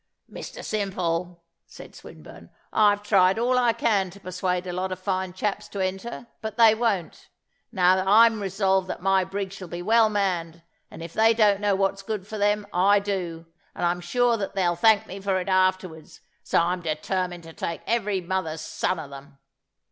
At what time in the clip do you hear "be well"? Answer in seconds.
9.67-10.09